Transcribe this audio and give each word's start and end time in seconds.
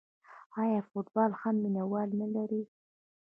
آیا 0.61 0.79
فوتبال 0.89 1.31
هم 1.41 1.55
مینه 1.63 1.83
وال 1.91 2.09
نلري؟ 2.19 2.61